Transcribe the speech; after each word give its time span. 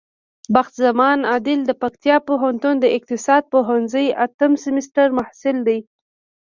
بخت 0.55 0.73
زمان 0.85 1.19
عادل 1.31 1.59
د 1.65 1.71
پکتيا 1.83 2.15
پوهنتون 2.27 2.75
د 2.79 2.85
اقتصاد 2.97 3.43
پوهنځی 3.53 4.05
اتم 4.25 4.51
سمستر 4.65 5.07
محصل 5.17 5.55
دی. 5.67 5.79